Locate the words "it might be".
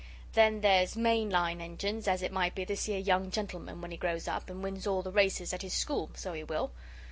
2.23-2.65